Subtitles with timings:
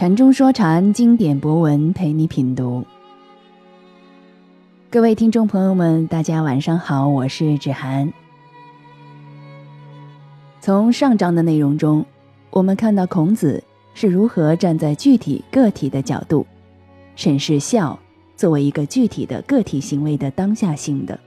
[0.00, 2.86] 禅中说禅，经典博文陪你品读。
[4.88, 8.10] 各位听众朋友们，大家晚上好，我是芷涵。
[10.58, 12.02] 从上章的内容中，
[12.48, 16.46] 我们看到孔子是如何站在具体个体的角度，
[17.14, 17.98] 审视孝
[18.36, 21.20] 作为一个具体的个体行为的当下性的。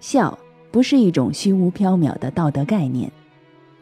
[0.00, 0.38] 孝
[0.70, 3.12] 不是一种虚无缥缈的道德概念，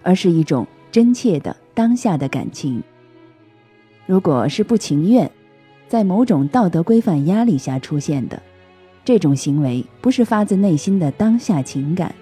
[0.03, 2.83] 而是一种真切的当下的感情。
[4.09, 5.31] 如果是不情愿，
[5.87, 8.43] 在某种道德规范压力下出现的
[9.05, 12.15] 这种行为，不是发自内心的当下情感，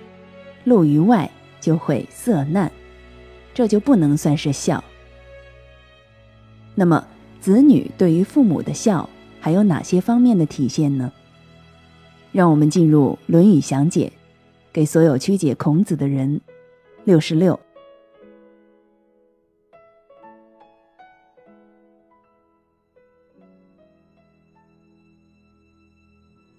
[0.64, 1.30] 露于外
[1.60, 2.72] 就会色难，
[3.54, 4.82] 这就不能算是孝。
[6.74, 7.06] 那么，
[7.40, 9.08] 子女对于父母的孝
[9.38, 11.12] 还有哪些方面的体现呢？
[12.32, 14.12] 让我们进入《论语详解》，
[14.72, 16.40] 给所有曲解孔子的人。
[17.04, 17.60] 六十六。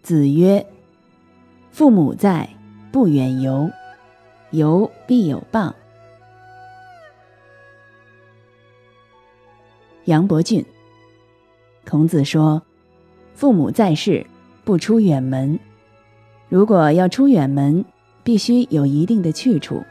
[0.08, 0.66] 子曰
[1.70, 2.48] ：“父母在，
[2.94, 3.70] 不远游，
[4.52, 5.74] 游必有谤。”
[10.06, 10.66] 杨伯峻。
[11.86, 12.62] 孔子说
[13.36, 14.26] ：“父母在世，
[14.64, 15.60] 不出远门。
[16.48, 17.84] 如果要出远门，
[18.24, 19.84] 必须有一定的去处。”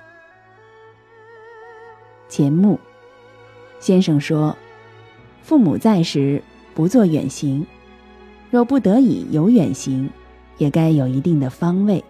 [2.27, 2.81] 钱穆
[3.81, 4.56] 先生说
[5.44, 6.42] ：“父母在时，
[6.75, 7.67] 不做远行。”
[8.50, 10.08] 若不得已有远行，
[10.58, 12.02] 也该有一定的方位。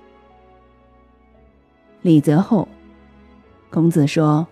[2.03, 2.69] 李泽厚，
[3.70, 4.47] 孔子说：“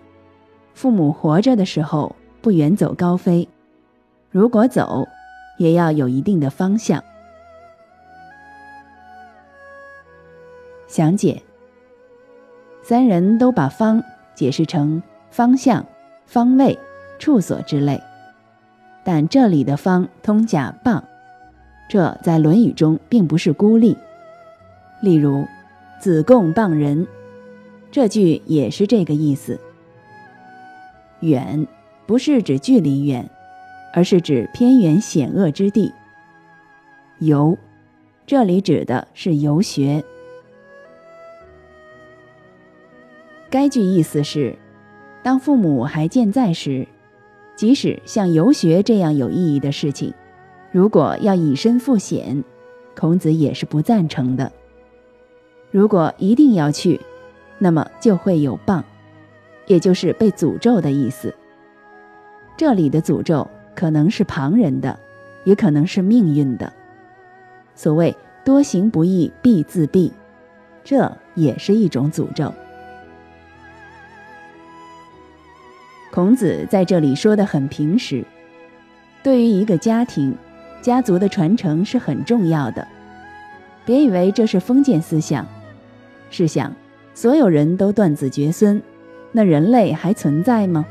[0.74, 3.48] 父母活着的时候不远走高飞，
[4.30, 5.06] 如果走，
[5.58, 7.02] 也要有一定的方向。”
[10.88, 11.42] 详解：
[12.82, 14.02] 三人都把“方”
[14.34, 15.86] 解释成方向、
[16.26, 16.76] 方位、
[17.18, 18.02] 处所之类，
[19.04, 21.04] 但这里的“方”通假棒。
[21.88, 23.96] 这在《论语》中并不是孤立。
[25.02, 25.44] 例如
[26.00, 27.06] ，“子贡谤人”，
[27.92, 29.60] 这句也是这个意思。
[31.20, 31.66] 远
[32.06, 33.28] 不是指距离远，
[33.94, 35.92] 而是指偏远险恶之地。
[37.18, 37.56] 游，
[38.26, 40.02] 这里指的是游学。
[43.50, 44.58] 该句意思是，
[45.22, 46.88] 当父母还健在时，
[47.56, 50.12] 即使像游学这样有意义的事情。
[50.74, 52.42] 如果要以身赴险，
[52.96, 54.50] 孔子也是不赞成的。
[55.70, 57.00] 如果一定要去，
[57.60, 58.82] 那么就会有谤，
[59.68, 61.32] 也就是被诅咒的意思。
[62.56, 64.98] 这里的诅咒可能是旁人的，
[65.44, 66.72] 也可能是命运的。
[67.76, 68.12] 所谓
[68.44, 70.10] “多行不义必自毙”，
[70.82, 72.52] 这也是一种诅咒。
[76.10, 78.24] 孔子在这里说的很平实，
[79.22, 80.36] 对于一个家庭。
[80.84, 82.86] 家族的传承是很重要的，
[83.86, 85.46] 别以为这是封建思想。
[86.28, 86.70] 试想，
[87.14, 88.82] 所有人都断子绝孙，
[89.32, 90.84] 那人类还存在吗？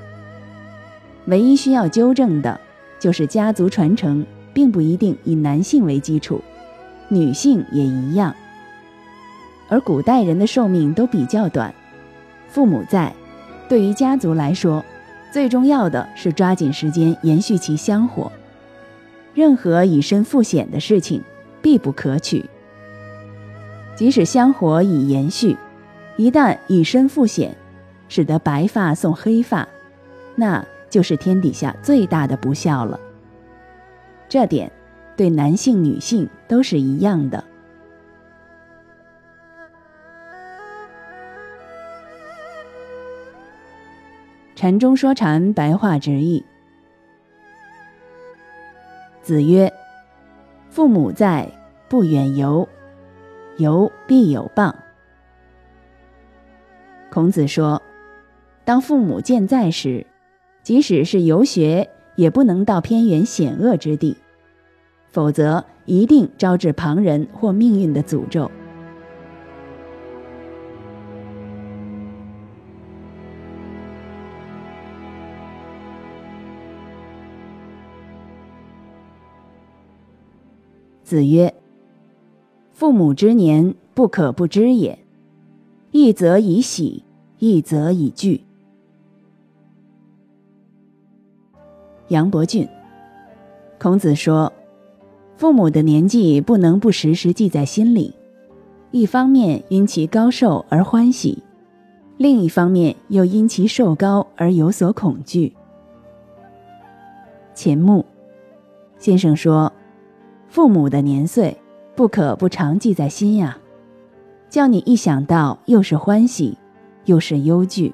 [1.25, 2.59] 唯一需要纠正的，
[2.99, 6.41] 就是家族传承并不一定以男性为基础，
[7.07, 8.33] 女性也一样。
[9.69, 11.71] 而古代人的寿命都比较短，
[12.49, 13.13] 父母在，
[13.69, 14.83] 对于家族来说，
[15.31, 18.31] 最重要的是抓紧时间延续其香火。
[19.33, 21.23] 任何以身赴险的事情，
[21.61, 22.45] 必不可取。
[23.95, 25.55] 即使香火已延续，
[26.17, 27.55] 一旦以身赴险，
[28.09, 29.67] 使得白发送黑发，
[30.35, 32.99] 那就是天底下最大的不孝了。
[34.29, 34.71] 这点
[35.15, 37.43] 对男性、女性都是一样的。
[44.55, 46.43] 禅中说禅，白话直译。
[49.23, 49.71] 子曰
[50.69, 51.49] ：“父母在，
[51.87, 52.67] 不远游，
[53.57, 54.73] 游必有谤。”
[57.09, 57.81] 孔子说
[58.65, 60.05] ：“当父母健在时，
[60.61, 64.17] 即使是游学，也不能到偏远险恶之地，
[65.09, 68.51] 否则一定招致旁人或命运的诅咒。”
[81.13, 81.53] 子曰
[82.73, 84.97] ：“父母之年，不可不知也。
[85.91, 87.03] 一则以喜，
[87.37, 88.41] 一则以惧。”
[92.09, 92.67] 杨伯峻。
[93.77, 94.51] 孔子说
[95.37, 98.15] ：“父母的年纪不能不时时记在心里，
[98.89, 101.43] 一方面因其高寿而欢喜，
[102.17, 105.53] 另一方面又因其寿高而有所恐惧。”
[107.53, 108.03] 钱穆
[108.97, 109.71] 先生说
[110.53, 111.57] ：“父母的年岁，
[111.95, 113.57] 不可不常记在心呀，
[114.51, 116.55] 叫你一想到，又是欢喜，
[117.05, 117.91] 又是忧惧。”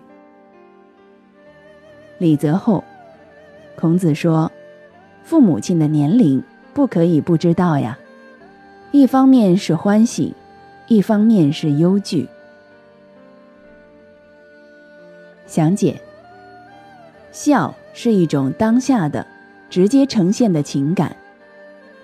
[2.20, 2.84] 李泽厚，
[3.78, 4.52] 孔子说
[5.24, 7.98] ：“父母亲的年龄，不可以不知道呀。
[8.92, 10.36] 一方面是欢喜，
[10.90, 12.28] 一方面是忧惧。”
[15.48, 16.02] 详解：
[17.32, 19.26] 笑是一种当下的、
[19.70, 21.16] 直接呈现的情感，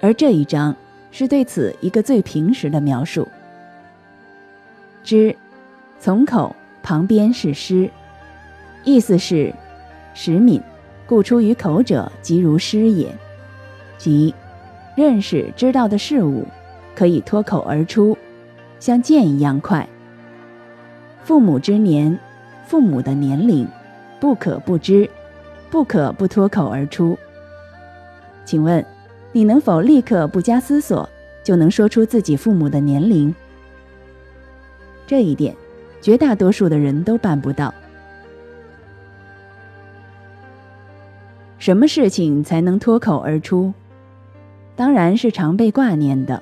[0.06, 0.76] 而这一章
[1.10, 3.28] 是对此一个最平实的描述。
[5.04, 5.36] 之，
[6.00, 7.90] 从口旁边是诗，
[8.84, 9.52] 意思是
[10.14, 10.62] 实敏，
[11.08, 13.12] 故出于口者，即如诗也。
[13.98, 14.32] 即
[14.96, 16.46] 认识、知道的事物，
[16.96, 18.16] 可以脱口而出，
[18.80, 19.90] 像箭一样快。
[21.24, 22.16] 父母之年。
[22.68, 23.68] 父母的年龄，
[24.20, 25.10] 不可不知，
[25.72, 27.18] 不可不脱口而出。
[28.44, 28.84] 请问，
[29.36, 31.10] 你能否立刻不加思索
[31.44, 33.36] 就能说出自己父母的年龄？
[35.06, 35.54] 这一点，
[36.00, 37.74] 绝大多数的人都办不到。
[41.60, 43.74] 什么事情才能脱口而出？
[44.74, 46.42] 当然是常被挂念的，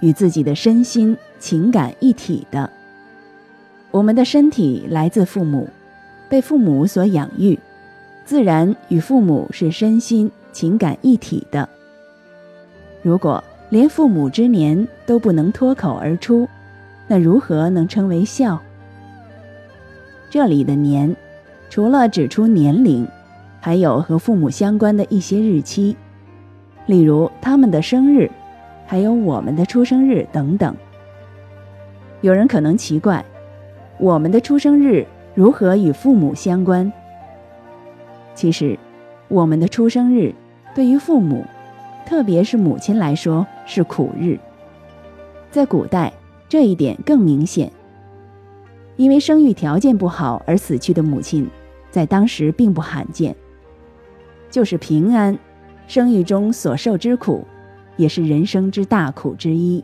[0.00, 2.68] 与自己的身心情感一体的。
[3.92, 5.68] 我们的身体来自父母，
[6.28, 7.56] 被父母所养育，
[8.24, 11.68] 自然与父母是身心情感一体的。
[13.04, 16.48] 如果连父母之年都不能脱口而出，
[17.06, 18.58] 那如何能称为孝？
[20.30, 21.14] 这里的年，
[21.68, 23.06] 除了指出年龄，
[23.60, 25.94] 还有和父母相关的一些日期，
[26.86, 28.30] 例如他们的生日，
[28.86, 30.74] 还有我们的出生日等等。
[32.22, 33.22] 有人可能奇怪。
[33.98, 36.90] 我们的出生日如何与父母相关？
[38.34, 38.78] 其实，
[39.28, 40.34] 我们的出生日
[40.74, 41.44] 对于父母，
[42.06, 44.38] 特别是母亲来说是苦日。
[45.50, 46.12] 在古代，
[46.48, 47.72] 这一点更明显，
[48.96, 51.48] 因为生育条件不好而死去的母亲，
[51.90, 53.34] 在当时并不罕见。
[54.50, 55.36] 就是平安，
[55.86, 57.44] 生育中所受之苦，
[57.96, 59.82] 也是人生之大苦之一。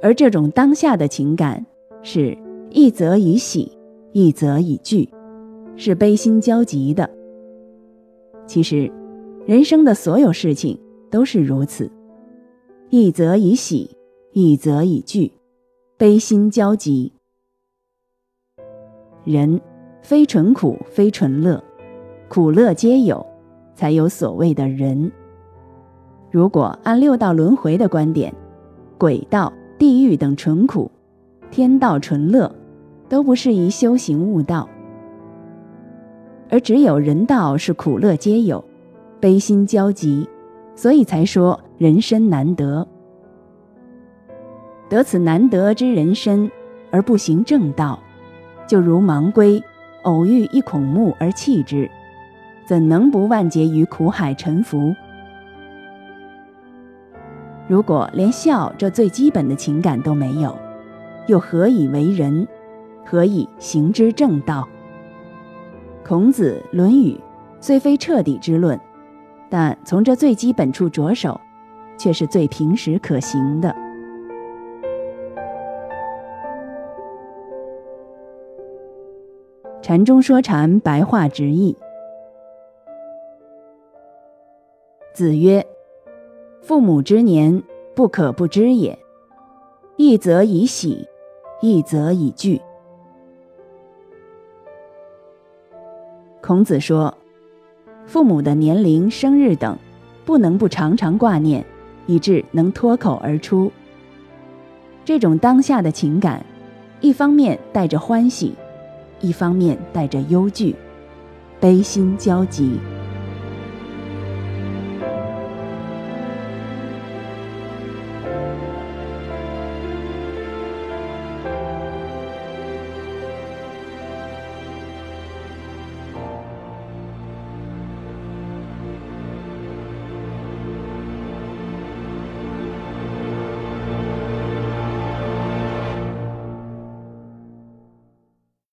[0.00, 1.64] 而这种当下的情感，
[2.02, 2.36] 是
[2.70, 3.70] 一则以喜，
[4.12, 5.08] 一则以惧，
[5.76, 7.08] 是悲心交集的。
[8.46, 8.90] 其实，
[9.46, 10.78] 人生的所有事情
[11.10, 11.90] 都是如此，
[12.90, 13.96] 一则以喜，
[14.32, 15.32] 一则以惧，
[15.96, 17.12] 悲心交集。
[19.24, 19.60] 人
[20.02, 21.62] 非纯苦，非纯乐，
[22.28, 23.24] 苦乐皆有，
[23.74, 25.10] 才有所谓的人。
[26.30, 28.34] 如果按六道轮回的观点，
[28.98, 29.52] 鬼道。
[29.78, 30.88] 地狱等纯苦，
[31.50, 32.54] 天道纯乐，
[33.08, 34.68] 都不适宜修行悟道。
[36.52, 38.62] 而只有人道是苦乐皆有，
[39.18, 40.28] 悲心交集，
[40.74, 42.86] 所以才说人身难得。
[44.90, 46.50] 得此难得之人身，
[46.90, 47.98] 而不行正道，
[48.66, 49.62] 就如盲龟
[50.02, 51.90] 偶遇一孔木而弃之，
[52.66, 54.94] 怎能不万劫于苦海沉浮？
[57.66, 60.54] 如果连孝这最基本的情感都没有，
[61.28, 62.46] 又何以为人？
[63.06, 64.68] 何以行之正道？
[66.04, 67.12] 孔子《论语》
[67.60, 68.78] 虽非彻底之论，
[69.48, 71.40] 但从这最基本处着手，
[71.96, 73.74] 却是最平实可行的。
[79.80, 81.76] 禅中说禅，白话直译。
[85.14, 85.64] 子曰。
[86.62, 87.60] 父母之年，
[87.92, 88.96] 不可不知也。
[89.96, 91.08] 一则以喜，
[91.60, 92.62] 一则以惧。
[96.42, 97.16] 孔子说，
[98.04, 99.78] 父母的年龄、生日等，
[100.24, 101.64] 不能不常常挂念，
[102.08, 103.70] 以致能脱口而出。
[105.04, 106.44] 这种当下的情感，
[107.00, 108.56] 一方面带着欢喜，
[109.20, 110.74] 一方面带着忧惧，
[111.60, 112.72] 悲心交集。